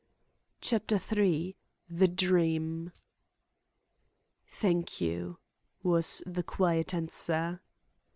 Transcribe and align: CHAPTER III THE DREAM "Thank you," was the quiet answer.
CHAPTER 0.61 0.95
III 0.95 1.55
THE 1.87 2.07
DREAM 2.07 2.91
"Thank 4.47 4.99
you," 4.99 5.37
was 5.83 6.23
the 6.25 6.41
quiet 6.41 6.91
answer. 6.95 7.61